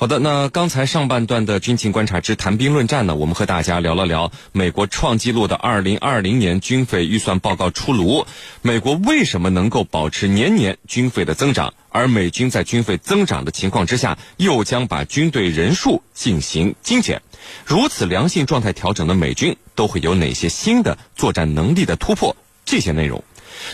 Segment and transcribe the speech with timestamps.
[0.00, 8.24] 好的，那刚才上半段的军情观察之谈兵论战呢，我们和大家聊了聊美国创纪录的二零二零年军费预算报告出炉，
[8.62, 17.20] 美国为什么能够保持年年军费的增长，而美军在军费增长的情况之下，又将把军队人数进行精简，
[17.66, 22.34] 如此良性状态调整的美军都会有哪些新的作战能力的突破？
[22.64, 23.22] 这些内容，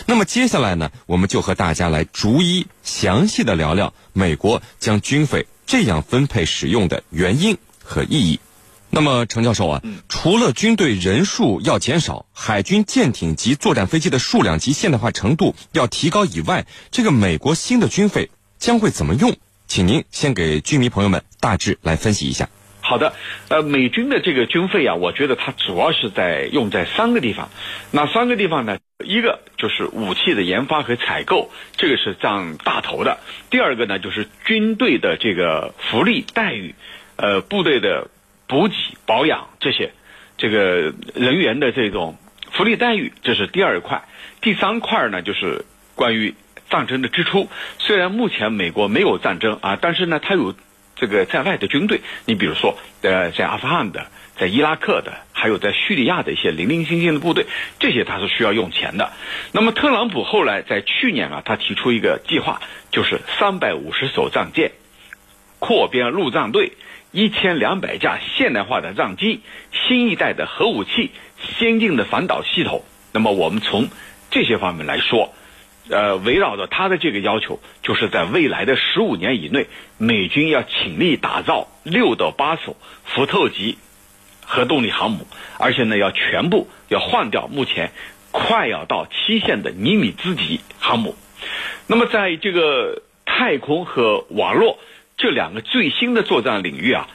[0.05, 5.47] 那么接下来呢，我们就和大家来逐一详细的聊聊美国将军费。
[5.65, 8.39] 这样分配使用的原因和意义。
[8.89, 19.35] 那么，程教授啊，除了军队人数要减少，海军舰艇及作战飞机的数量及现代化程度要提高以外，这个美国新的军费将会怎么用？
[19.67, 22.47] 请您先给军迷朋友们大致来分析一下。
[22.87, 23.11] 好的，
[23.49, 27.49] 呃，美军的这个军费啊，我觉得它主要是在用在三个地方。
[27.91, 33.17] 那三个地方呢，一个就是武器的研发和采购，这个是占大头的。
[33.49, 36.75] 第二个呢，就是军队的这个福利待遇，
[37.17, 38.07] 呃，部队的
[38.47, 39.91] 补给、保养这些，
[40.37, 42.15] 这个人员的这种
[42.53, 44.01] 福利待遇，这是第二块。
[44.39, 46.35] 第三块呢，就是关于
[46.69, 47.49] 战争的支出。
[47.79, 50.55] 虽然目前美国没有战争啊，但是呢，它有。
[50.99, 57.45] 这个在外的军队，你比如说，呃，在阿富汗的，在伊拉克的，还有在叙利亚的一些零零星星的部队，
[57.79, 59.11] 这些他是需要用钱的。
[59.51, 64.71] 那么特朗普后来在去年啊，他提出一个计划，就是三百五十艘战舰，
[65.59, 66.71] 扩编陆战队，
[67.11, 71.11] 一千两百架现代化的战机，新一代的核武器，
[71.59, 72.83] 先进的反导系统。
[73.13, 73.87] 那么我们从
[74.31, 75.33] 这些方面来说。
[75.89, 83.77] 呃，围绕着他的这个要求，就是在未来的十五年以内，美军要倾力打造六到八艘福特级
[84.45, 85.27] 核动力航母，
[85.59, 87.91] 而且呢，要全部要换掉目前
[88.31, 91.15] 快要到期限的尼米兹级航母。
[91.87, 94.79] 那么，在这个太空和网络
[95.17, 97.07] 这两个最新的作战领域啊。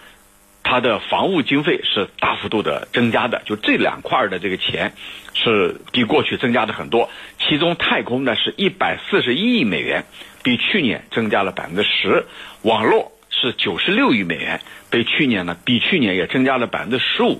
[0.72, 4.94] 它的防务经费是大幅度的增加的，就这两块的这个钱
[5.34, 7.10] 是比过去增加的很多。
[7.38, 10.06] 其中太空呢是一百四十一亿美元，
[10.42, 12.24] 比去年增加了百分之十；
[12.62, 17.38] 网络是九十六亿美元，比去年呢比去年也增加了百分之十五。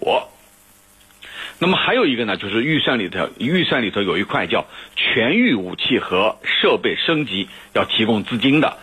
[1.59, 8.77] 那么还有一个呢，就是预算里头，预算里头有一块叫全域武器和设备升级要提供资金的。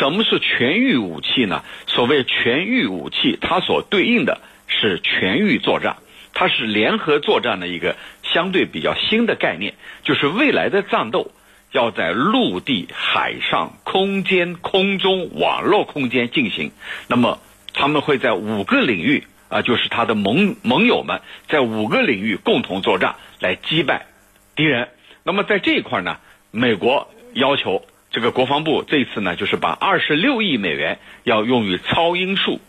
[0.00, 1.62] 什么是全域武器呢？
[1.86, 5.98] 所谓全域武器，它所对应的是全域作战，
[6.32, 11.30] 它是联合作战的一个相对比较新的概念，就是未来的战斗
[11.72, 16.72] 要在陆地、海上、空间、空中、网络空间进行。
[17.06, 17.38] 那么
[17.74, 19.24] 他们会在五个领域。
[19.50, 24.06] 啊，就是他的盟盟友们在五个领域共同作战来击败
[24.54, 24.90] 敌人。
[25.24, 26.18] 那么在这一块呢，
[26.52, 32.60] 美国要求这个国防部这次呢，就是把二十六亿美元要用于超音速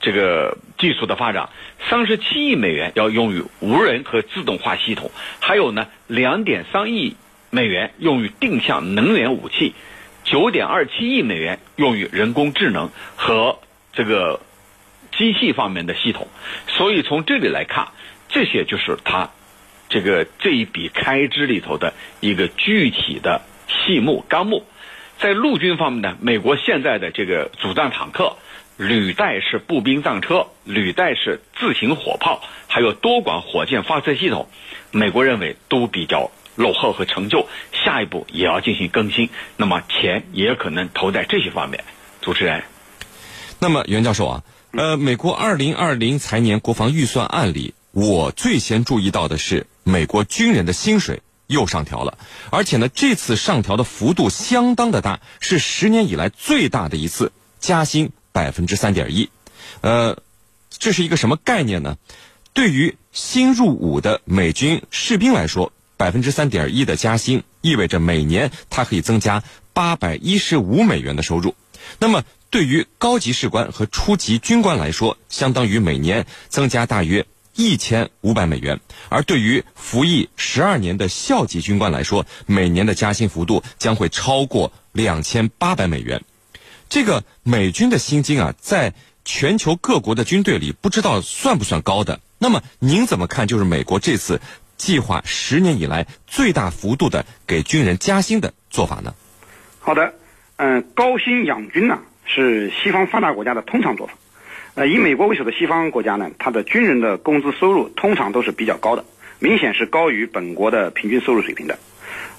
[0.00, 1.50] 这个技术的发展，
[1.88, 5.10] 三十七亿美元要用于无人和自动化系统，
[5.40, 7.16] 还有呢两点三亿
[7.50, 9.74] 美元用于定向能源武器，
[10.24, 13.58] 九点二七亿美元用于人工智能和
[13.92, 14.40] 这个。
[15.14, 16.26] 机器方面的系统，
[16.66, 17.88] 所以从这里来看，
[18.30, 19.28] 这些就是它
[19.90, 24.64] 这个这一笔开支里头的一个具体的细木、钢木。
[25.20, 28.36] 在陆军方面呢，美国现在的这个主战坦克、
[28.76, 34.48] 履带式步兵战车、履带式自行火炮，还有多管火箭发射系统，
[34.90, 39.30] 美国认为都比较落后和陈旧，下一步也要进行更新。
[39.56, 41.84] 那么钱也可能投在这些方面。
[42.20, 42.64] 主持人，
[43.60, 44.42] 那么袁教授啊。
[44.72, 51.20] 呃，美国二零二零财年国防预算案里，我最先注意到的是，美国军人的薪水
[51.52, 52.18] 又上调了，
[52.50, 57.30] 而且呢，这次上调的幅度相当的大，是十年以来最大的一次
[57.60, 59.30] 加薪百分之三点一。
[59.82, 60.18] 呃，
[60.70, 61.96] 这是一个什么概念呢？
[62.52, 69.42] 对于新入伍的美军士兵来说，百分之三点一的加薪意味着每年他可以增加
[69.72, 71.54] 八百一十五美元的收入。
[71.98, 78.76] 那么，对于高级士官和初级军官来说，相当于每年增加大约一千五百美元；
[79.08, 86.22] 而对于服役十二年的校级军官来说，每年的加薪幅度将会超过两千八百美元。
[86.88, 88.94] 这个美军的薪金啊，在
[89.24, 92.20] 全球各国的军队里，不知道算不算高的。
[92.38, 93.46] 那么您怎么看？
[93.46, 94.40] 就是美国这次
[94.76, 99.14] 计划十年以来最大幅度的给军人加薪的做法呢？
[99.78, 100.14] 好的，
[100.56, 101.98] 嗯，高薪养军呢？
[102.24, 104.14] 是西方发达国家的通常做法，
[104.74, 109.04] 呃，以美国为首的西方国家呢，它的军人的工资收入通常都是比较高的，
[109.38, 111.78] 明显是高于本国的平均收入水平的。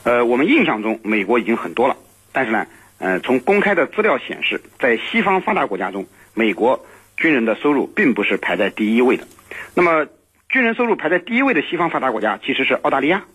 [0.03, 1.95] 呃，我们印象中美国已经很多了，
[2.31, 2.65] 但是呢，
[2.97, 6.83] 呃，从公开的资料显示，在西方发达国家中，美国
[7.17, 9.27] 军人的收入并不是排在第一位的。
[9.75, 10.07] 那么，
[10.49, 13.25] 军人收入排在第一位的西方发达国家其实是澳大利亚。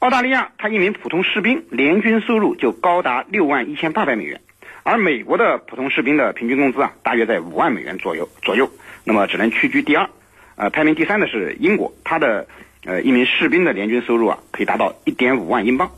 [0.00, 4.42] 澳大利亚，他一名普通士兵年均收入就高达六万一千八百美元，
[4.88, 8.70] 而美国的普通士兵的平均工资啊，大约在五万美元左右左右，
[9.02, 10.08] 那么只能屈居第二。
[10.54, 12.46] 呃，排名第三的是英国，他的
[12.84, 15.90] 呃一名士兵的年均收入啊，可以达到一点五万英镑。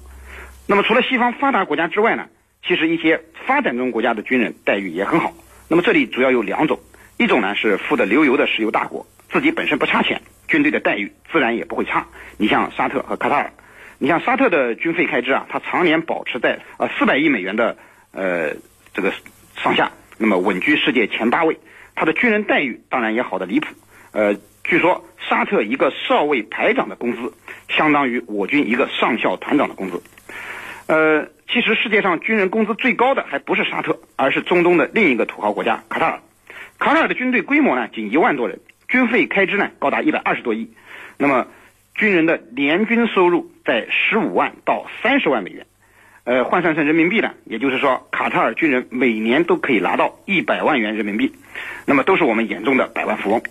[0.66, 2.28] 那么除了西方发达国家之外呢，
[2.66, 5.34] 其实一些发展中国家的军人待遇也很好。
[5.68, 6.80] 那么这里主要有两种，
[7.18, 12.06] 一种呢是富得流油的石油大国，自己本身不差钱，军队的待遇自然也不会差。
[12.38, 13.52] 你像沙特和卡塔尔。
[13.98, 17.76] 你像沙特的军费开支啊，它常年保持在呃四百亿美元的
[18.12, 18.54] 呃
[18.98, 19.12] 这个
[19.54, 21.56] 上下，那么稳居世界前八位。
[21.94, 23.68] 他的军人待遇当然也好的离谱。
[24.10, 24.34] 呃，
[24.64, 27.32] 据说沙特一个少尉排长的工资，
[27.68, 30.02] 相当于我军一个上校团长的工资。
[30.88, 36.20] 呃，其实世界上军人工资最高的还不是沙特，而是中东的另一个土豪国家卡塔尔。
[36.80, 38.58] 卡塔尔的军队规模呢仅一万多人，
[38.88, 40.72] 军费开支呢高达一百二十多亿。
[41.18, 41.46] 那么。
[41.94, 45.66] 军人的年均收入在十五万到三十万美元，
[46.28, 51.32] 呃，换算成人民币呢，也就是说，卡塔尔军人每年都可以拿到一百万元人民币，
[51.86, 53.42] 那么都是我们眼中的百万富翁。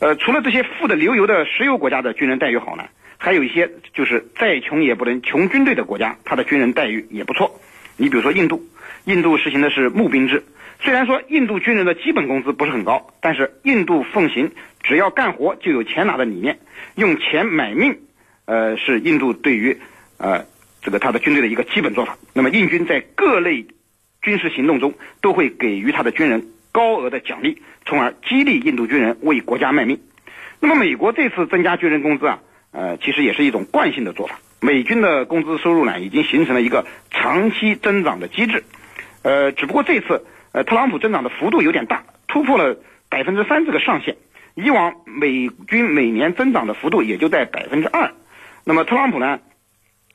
[0.00, 2.84] 呃，除了这些富得流油的石油国家的军人待遇好呢，
[3.16, 7.58] 还有一些就是再穷也不能穷军队的国家，他的军人待遇也不错。
[7.96, 8.66] 你比如说印度，
[9.06, 10.44] 印度实行的是募兵制。
[10.80, 14.52] 虽然说印度军人的基本工资不是很高，但是印度奉行
[14.82, 16.58] 只要干活就有钱拿的理念，
[16.96, 17.96] 用钱买命，
[18.44, 19.78] 呃，是印度对于
[20.18, 20.44] 呃
[20.82, 22.16] 这个他的军队的一个基本做法。
[22.32, 23.66] 那么印军在各类
[24.22, 30.00] 军事行动中都会给予他的军人高额的奖励，从而激励印度军人为国家卖命。
[30.60, 32.38] 那么美国这次增加军人工资啊，
[32.72, 34.38] 呃，其实也是一种惯性的做法。
[34.60, 38.64] 美军的工资收入呢，已经形成了一个长期增长的机制，
[39.22, 40.24] 呃，只不过这次。
[40.52, 42.76] 呃，特朗普增长的幅度有点大，突破了
[43.08, 44.16] 百分之三这个上限。
[44.56, 48.10] 以往美军每年增长的幅度也就在百分之二。
[48.64, 49.38] 那么特朗普呢，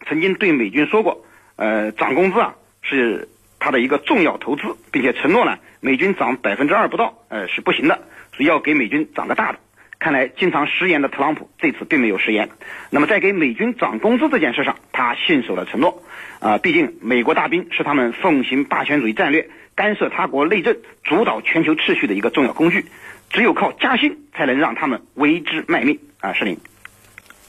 [0.08, 1.26] 曾经对美军说过，
[1.56, 9.60] 呃，涨工资啊是他的一个重要投资，并且承诺呢，美军涨百分之二不到，呃是不行的，所以要给美军涨个大的。
[9.98, 12.50] 看来经常食言的特朗普这次并没有食言。
[12.92, 16.04] 那么在给美军涨工资这件事上，他信守了承诺。
[16.40, 19.50] 啊，毕竟美国大兵是他们奉行霸权主义战略。
[19.74, 22.86] 干涉他国内政、主导全球秩序的一个重要工具，
[23.30, 26.32] 只有靠加薪才能让他们为之卖命啊！
[26.32, 26.58] 是林。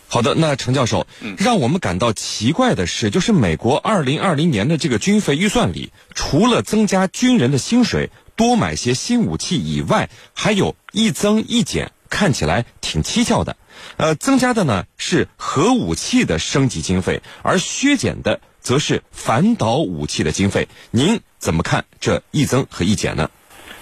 [0.08, 1.06] 好的，那程教授，
[1.36, 13.56] 让我们感到奇怪的是，就是美国二零二零年的这个军费预算里，除了增加军人的薪水、多买些新武器以外，还有一增一减，看起来挺蹊跷的。
[13.96, 18.40] 呃，增加的呢是核武器的升级经费，而削减的。
[18.66, 23.30] 则是反导武器的经费，您怎么看这一增和一减呢？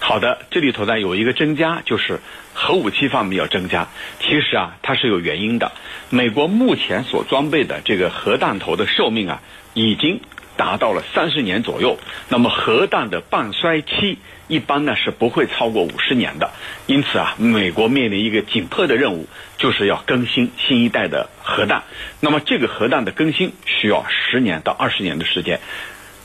[0.07, 2.19] 好的，这里头呢有一个增加，就是
[2.53, 3.87] 核武器方面要增加。
[4.19, 5.71] 其实啊，它是有原因的。
[6.11, 9.41] 美国目前所装备的这个核弹头的寿命啊，
[9.73, 10.21] 已经。
[10.57, 11.99] 达到了三十年左右，
[12.29, 16.49] 那么核弹的半衰期一般呢是不会超过五十年的，
[16.87, 21.83] 因此啊，美国面临一个紧迫的任务，就是要更新新一代的核弹。
[22.21, 25.59] 那么这个核弹的更新需要十年到二十年的时间，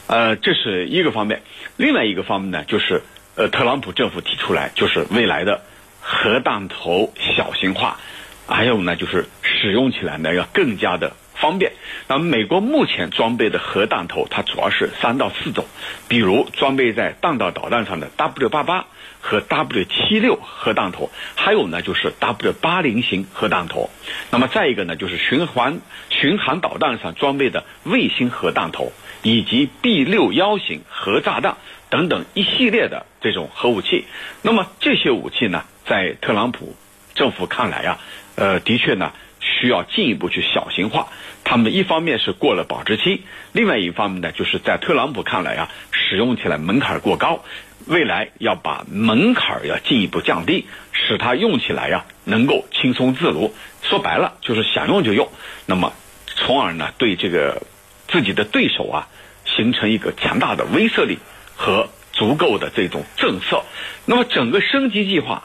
[0.06, 1.42] 呃，这是一个方面。
[1.76, 3.02] 另外一个方面呢，就是
[3.40, 5.62] 呃，特朗普政府提出来，就是未来的
[6.02, 7.98] 核弹头小型化，
[8.46, 11.16] 还有呢，就是使用起来呢要更加的。
[11.32, 11.72] 方便。
[12.06, 15.64] 那么美国目前装备的核弹头，它主要是三到四种，
[16.06, 18.84] 比如装备在弹道导弹上的 W 八八
[19.22, 23.88] 和 W 七六核弹头，还有呢就是 W 八零型核弹头。
[24.30, 25.78] 那么再一个呢，就是巡航
[26.10, 28.92] 巡航导弹上装备的卫星核弹头，
[29.22, 31.56] 以及 B 六幺型核炸弹
[31.90, 34.06] 等等一系列的这种核武器。
[34.40, 36.74] 那么这些武器呢，在特朗普
[37.14, 37.98] 政府看来啊，
[38.36, 39.12] 呃，的确呢。
[39.42, 41.08] 需要进一步去小型化，
[41.44, 47.42] 他们一方面是过了保质期，另外一方面呢，就是在特朗普看来啊，使用起来门槛过高，
[47.86, 53.54] 未来要把门槛要进一步降低，使它用起来呀能够轻松自如。
[53.82, 55.26] 说白了就是想用就用，
[55.64, 55.94] 那么
[56.26, 57.62] 从而呢对这个
[58.08, 59.08] 自己的对手啊
[59.46, 61.18] 形成一个强大的威慑力
[61.60, 63.62] 和足够的这种政策。
[64.06, 65.44] 那么整个升级计划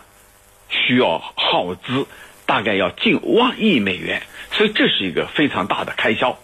[0.69, 2.07] 需要耗资。
[2.47, 6.37] 大概要近万亿美元，所以这是一个非常大的开销。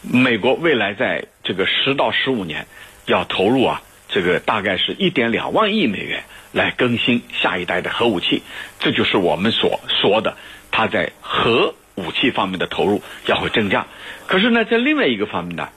[0.00, 2.66] 美国未来在这个十到十五年
[3.04, 8.42] 要投入啊，这个大概是一点两万亿美元来更新下一代的核武器。
[8.78, 10.38] 这就是我们所说的，
[10.70, 13.86] 它在核武器方面的投入要会增加。
[14.26, 15.68] 可是呢，在另外一个方面呢，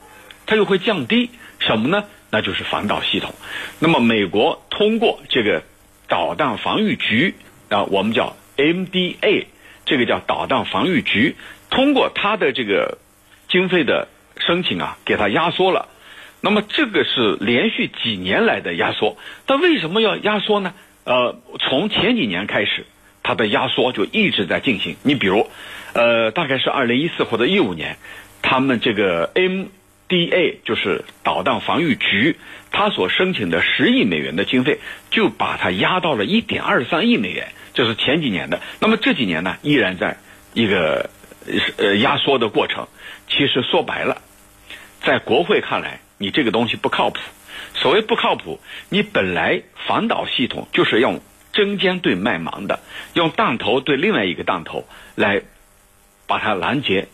[0.46, 2.06] 它又会降低什么呢？
[2.36, 3.34] 那就是防导系统。
[3.80, 5.64] 那么美国通过这个
[6.10, 7.34] 导弹防御局
[7.70, 9.46] 啊，我们叫 MDA，
[9.86, 11.38] 这个叫导弹防御局，
[11.70, 12.98] 通过它的这个
[13.48, 15.88] 经费的申请啊，给它压缩了。
[16.42, 20.74] 那么这个是连续几年来的压缩，但为什么要压缩呢？
[21.06, 22.86] 呃，从前几年开始，
[23.24, 24.98] 它的压缩就一直在进行。
[25.04, 25.50] 你比如，
[25.94, 27.96] 呃，大概是二零一四或者一五年，
[28.42, 29.68] 他们这个 M
[30.08, 32.38] D A 就是导弹防御局，
[32.72, 38.62] 他所申请的十亿美元的经费，就把它压到了一点二三亿美元，这是前几年的。
[38.80, 40.18] 那么这几年呢，依然在
[40.54, 41.10] 一个
[41.78, 42.88] 呃压缩的过程。
[43.28, 44.22] 其实说白了，
[45.02, 46.00] 在国会看来。
[46.18, 47.20] 你这个东西不靠谱。
[47.74, 51.20] 所谓不靠谱，你本来反导系统就是用
[51.52, 52.80] 针尖对麦芒的，
[53.14, 55.42] 用弹头对另外一个弹头来
[56.26, 57.10] 把它拦截，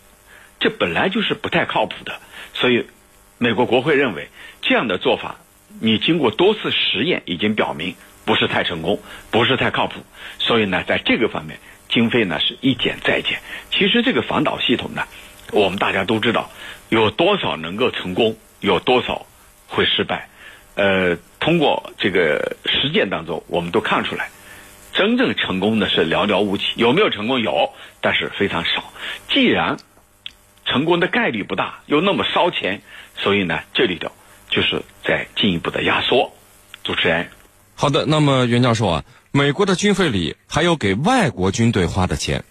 [0.60, 2.20] 这本来就是不太靠谱的。
[2.62, 2.86] 所以，
[3.40, 4.30] 美国国会认为
[4.62, 5.38] 这样的做法，
[5.80, 9.00] 你经过多次实验已经表明不是太成功，
[9.32, 10.02] 不是太靠谱。
[10.38, 11.58] 所以呢，在这个方面，
[11.90, 13.40] 经费呢是一减再减。
[13.72, 15.04] 其实这个防导系统呢，
[15.52, 16.52] 我们大家都知道
[16.90, 18.38] 有多少能够成功。
[18.60, 19.26] 有多少
[19.68, 20.30] 会失败？
[20.76, 24.30] 呃，通过这个实践当中，我们都看出来，
[24.94, 26.66] 真正成功的是寥寥无几。
[26.76, 27.40] 有没有成功？
[27.40, 28.94] 有，但是非常少。
[29.30, 29.78] 既然
[30.72, 32.82] 成功的概率不大，又那么烧钱，
[33.18, 34.10] 所以呢，这里头
[34.50, 36.32] 就是在进一步的压缩。
[36.82, 37.28] 主持人，
[37.76, 38.06] 好的。
[38.06, 42.46] 那么袁教授啊，美国的军费里还有给外国军队花的钱，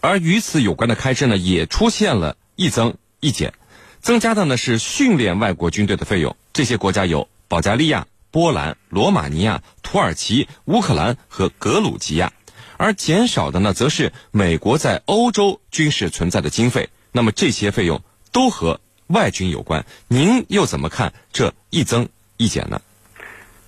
[0.00, 3.52] 而与此有关的开支呢，也出现了一增一减。
[3.98, 12.32] 增加的呢是训练外国军队的费用，这些国家有保加利亚、波兰、罗马尼亚、土耳其、乌克兰和格鲁吉亚，
[12.76, 16.88] 而减少的呢，则是美国在欧洲军事存在的经费。
[17.12, 18.00] 那么这些费用
[18.32, 22.80] 都和外军有关，您又怎么看这一增一减呢？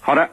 [0.01, 0.31] 好的，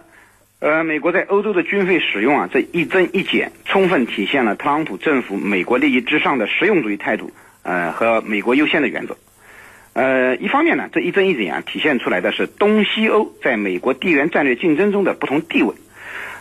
[0.59, 7.31] 呃，美国在欧洲的军费使用啊，这一增一减，充分体现了特朗普政府美国利益至上的实用主义态度，
[7.63, 9.17] 呃，和美国优先的原则。
[9.93, 15.73] 呃，一方面呢，这一增一减啊，体现出来的是东西欧在美国地缘战略竞争中的不同地位。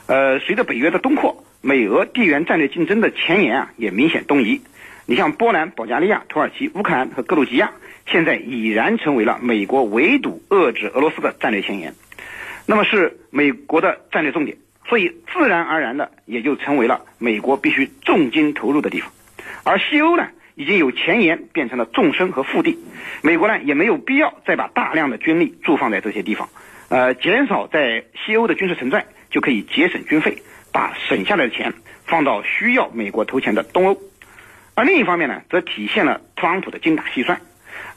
[0.07, 4.61] 呃，随着北约的东扩，美俄地缘战略竞争的前沿啊，也明显东移。
[5.11, 7.71] 你像波兰、保加利亚、土耳其、乌克兰和格鲁吉亚，
[8.05, 11.95] 现在已然成为了美国围堵、遏制俄罗斯的战略前沿，
[12.67, 19.11] 那么是美国的战略重点，所以自然而然的也就成为了美国必须重金投入的地方。
[19.65, 20.29] 而西欧呢？
[20.57, 22.79] 已经有前沿变成了纵深和腹地，
[23.23, 26.51] 美国呢也没有必要再把大量的军力驻放在这些地方，
[26.91, 31.73] 呃，减少在西欧的军事存在，就可以节省军费，把省下来的钱
[32.05, 33.97] 放到需要美国投钱的东欧。
[34.79, 37.41] 而另一方面呢，则体现了特朗普的精打细算。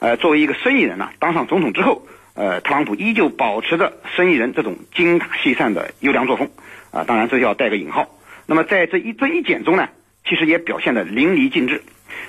[0.00, 6.50] 呃，作为一个生意人呢，当上总统之后，呃，特朗普依旧保持着生意人这种精打细算的优良作风。
[6.90, 8.08] 啊，当然这要带个引号。
[8.46, 9.90] 那么在这一增一减中呢，
[10.28, 11.84] 其实也表现的淋漓尽致。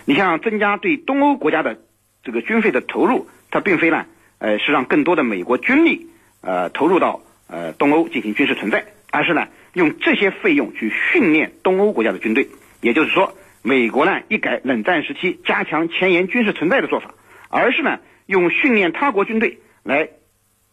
[0.06, 1.80] 你像增加对东欧国家的
[2.24, 4.06] 这个军费的投入，它并非呢，
[4.38, 6.10] 呃，是让更多的美国军力
[6.42, 12.48] 呃投入到呃东欧进行军事存在，而是呢用这些费用去训练东欧国家的军队。
[12.82, 13.34] 也就是说，
[13.66, 17.16] 美国呢一改冷战时期加强前沿军事存在的做法，
[17.50, 20.10] 而是呢用训练他国军队来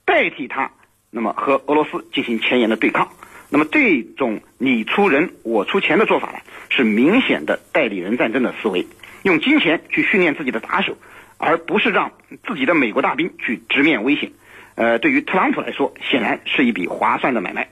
[0.04, 0.72] 代替他，
[1.10, 3.08] 那么和俄罗斯进行前沿的对抗。
[3.48, 8.86] 那么这种你出人我出钱的做法呢，是明显的代理人战争的思维。
[9.22, 10.96] 用金钱去训练自己的打手，
[11.36, 12.12] 而不是让
[12.46, 14.32] 自己的美国大兵去直面危险。
[14.74, 17.68] 呃，对于特朗普来说，显然是一笔划算的买卖。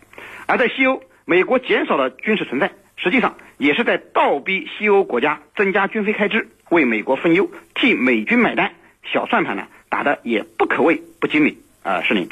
[0.46, 8.72] 而在西欧，美国减少了军事存在，实际上也是在倒逼西欧国家增加军费开支，为美国分忧，替美军买单。
[9.12, 12.30] 小算盘呢，打的也不可谓不精明啊，是您。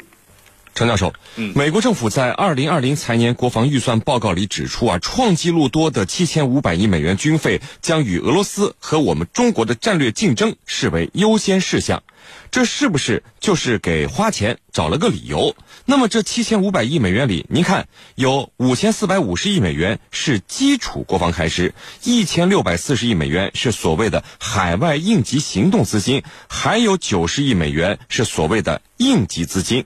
[0.77, 1.11] 陈教授，
[1.55, 12.03] 美国政府在二零二零财年国防预算报告里指出啊，创纪录多的七千五百亿美元军费将与俄罗斯和我们中国的战略竞争视为优先事项，
[12.51, 15.55] 这是不是就是给花钱找了个理由？
[15.85, 29.83] 那么这七千五百亿美元里，您看有五千四百五十亿美元是基础国防开支，一千六百四十亿美元是所谓的海外应急行动资金，还有九十亿美元是所谓的应急资金。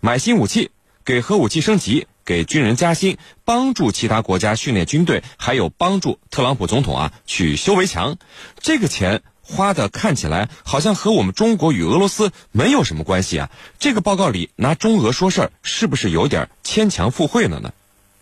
[0.00, 0.70] 买新武器，
[1.04, 8.16] 给核武器升级，给军人加薪，帮助其他国家训练军队，还有帮助特朗普总统啊去修围墙。
[8.60, 13.50] 这个钱花的看起来好像和我们中国与俄罗斯没有什么关系啊。
[13.80, 17.72] 这个报告里拿中俄说事儿，是不是有点牵强附会了呢？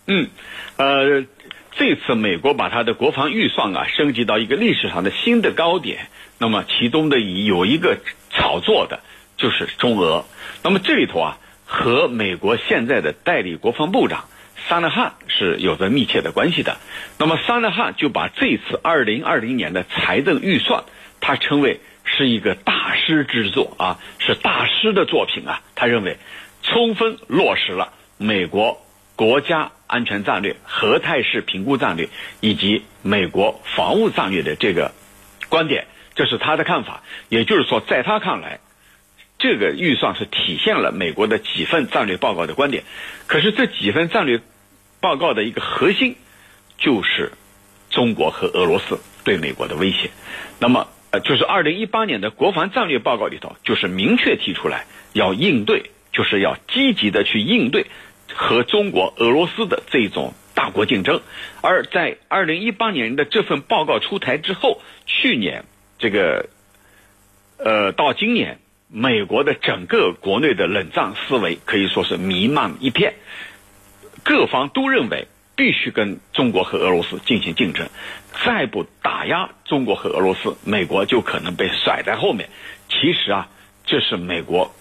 [0.06, 0.30] 嗯，
[0.76, 1.26] 呃，
[1.72, 7.98] 这次美国把它的国防预算啊升级到一个历史上的新的高点，那么其中的有一个
[8.30, 9.00] 炒作的
[9.36, 10.24] 就是中俄，
[10.62, 11.38] 那么这里头啊。
[11.66, 14.28] 和美国现在的代理国防部长
[14.68, 16.78] 桑德汉是有着密切的关系的。
[17.18, 20.84] 那么桑德汉就把这次二零二零年的财政预算，
[21.20, 25.60] 他称为是一个大师之作啊，是大师的作品啊。
[25.74, 26.16] 他认为，
[26.62, 28.80] 充分落实了美国
[29.14, 32.08] 国家安全战略、核态势评估战略
[32.40, 34.92] 以及美国防务战略的这个
[35.48, 37.02] 观点，这是他的看法。
[37.28, 38.60] 也就是说，在他看来。
[39.38, 42.84] 这个预算是体现了美国的几份战略报告的观点，
[43.26, 44.40] 可是这几份战略
[44.98, 46.16] 报告的一个核心
[46.78, 47.32] 就是
[47.90, 50.10] 中国和俄罗斯对美国的威胁。
[50.58, 57.86] 那么，呃，就是二零一八年的国防战略报告里头，就是明确提出来要应对，就是要积极的去应对
[58.32, 61.20] 和中国、俄罗斯的这种大国竞争。
[61.60, 65.66] 而在二零一八年的这份报告出台之后，去年
[65.98, 66.48] 这个，
[67.58, 68.60] 呃，到今年。
[68.98, 73.12] 美国的整个国内的冷战思维可以说是弥漫一片，
[74.22, 77.90] 各方都认为必须跟中国和俄罗斯进行竞争，
[78.42, 82.48] 再不打压中国和俄罗斯，美国就可能被甩在后面。
[82.88, 83.48] 其实啊，
[83.84, 84.74] 这是美国，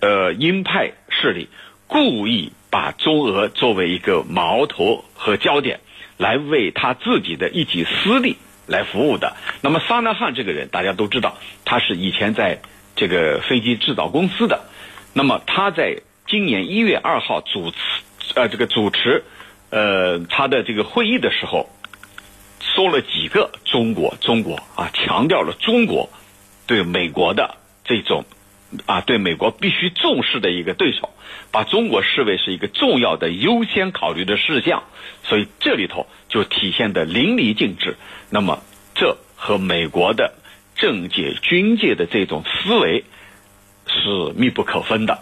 [0.00, 1.48] 呃，鹰派势力
[1.88, 5.80] 故意把中俄作为一个矛头和焦点，
[6.18, 8.36] 来为他自己的一己私利
[8.68, 9.36] 来服务的。
[9.60, 12.60] 那么，桑德汉这个人大家都知道，他是以前在。
[12.96, 14.64] 这个飞机制造公司的，
[15.12, 17.76] 那么他在今年一月二号主持
[18.36, 19.24] 呃这个主持
[19.70, 21.68] 呃他的这个会议的时候，
[22.60, 26.08] 说了几个中国中国啊，强调了中国
[26.68, 28.24] 对美国的这种
[28.86, 31.10] 啊对美国必须重视的一个对手，
[31.50, 34.84] 把中国视为是一个重要的优先考虑的事项，
[35.24, 37.96] 所以这里头就体现的淋漓尽致。
[38.30, 38.62] 那么
[38.94, 40.32] 这和美国的。
[40.84, 43.04] 政界、军界的这种思维
[43.86, 45.20] 是密不可分的。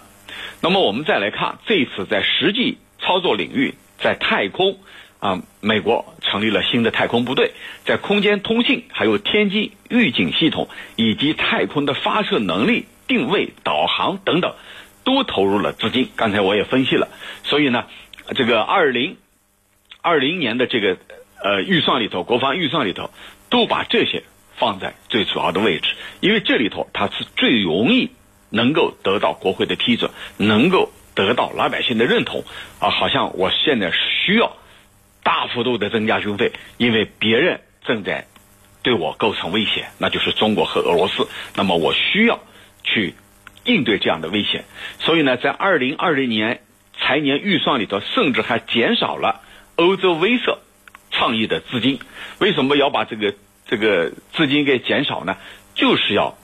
[0.61, 4.81] 那么，我们再来看这次在实际操作领域，在太空
[5.21, 7.53] 啊，美国成立了新的太空部队，
[7.85, 14.57] 在空间通信、还有天基预警系统以及太空的发射能力、定位、导航等等，
[15.05, 16.09] 都投入了资金。
[16.17, 17.07] 刚才我也分析了，
[17.45, 17.85] 所以呢，
[18.35, 19.17] 这个二零
[20.01, 20.99] 二零年的这个
[21.41, 23.13] 呃预算里头，国防预算里头
[23.49, 24.25] 都把这些。
[24.63, 25.89] 放在最主要的位置，
[26.21, 28.13] 因为这里头它是最容易
[28.49, 32.45] 能够得到国会的批准，能够得到老百姓的认同
[32.79, 32.89] 啊！
[32.91, 34.57] 好像我现在需要
[35.25, 38.29] 大幅度的增加军费，因为别人正在
[38.85, 41.27] 对我构成威胁，那就是中国和俄罗斯。
[41.57, 42.39] 那么我需要
[42.85, 43.17] 去
[43.65, 44.65] 应对这样的危险，
[45.01, 46.63] 所以呢，在二零二零年
[46.97, 49.41] 财年预算里头，甚至还减少了
[49.75, 50.59] 欧洲威慑
[51.11, 51.99] 倡议的资金。
[52.39, 53.35] 为什么要把这个？
[53.73, 55.39] 这个资金给减少呢，
[55.75, 56.37] 就是要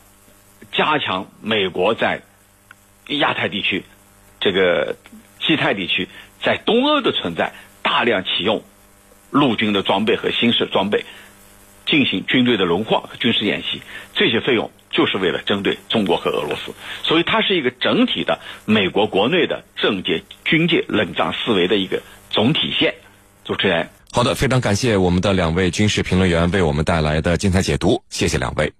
[0.72, 2.22] 加强美国在
[3.08, 3.84] 亚太地区、
[4.40, 4.96] 这个
[5.38, 6.08] 西太地区、
[6.42, 8.62] 在东欧的存在，大量启用
[9.30, 11.04] 陆军的装备和新式装备，
[11.84, 13.82] 进行军队的轮换和军事演习。
[14.14, 22.94] 这些费用就是为了针对中国和俄罗斯，所以它是一个整体的美国国内的政界、军界冷战思维的一个总体现。
[23.44, 23.90] 主持人。
[24.18, 28.72] 好的，非常感谢我们的两位军事评论员为我们带来的精彩解读，谢谢两位。